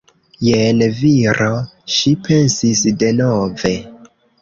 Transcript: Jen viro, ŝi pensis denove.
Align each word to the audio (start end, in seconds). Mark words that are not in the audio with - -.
Jen 0.45 0.81
viro, 1.01 1.51
ŝi 1.99 2.17
pensis 2.31 2.85
denove. 3.07 3.79